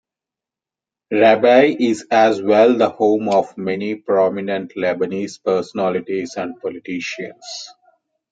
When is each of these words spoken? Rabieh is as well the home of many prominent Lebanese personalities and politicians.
Rabieh 1.11 1.79
is 1.79 2.07
as 2.09 2.41
well 2.41 2.75
the 2.75 2.89
home 2.89 3.29
of 3.29 3.55
many 3.55 3.93
prominent 3.93 4.71
Lebanese 4.73 5.37
personalities 5.43 6.33
and 6.37 6.59
politicians. 6.59 7.71